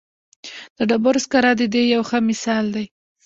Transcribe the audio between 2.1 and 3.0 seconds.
مثال دی.